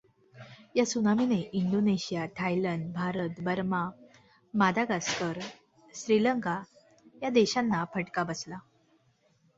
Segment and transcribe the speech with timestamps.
[0.75, 3.81] या त्सुनामीने Indonesia, Thailand, Bharat, Burma,
[4.53, 5.39] Madagascar,
[5.95, 6.57] Sri Lanka
[7.23, 8.59] या देशांना फटका बसला.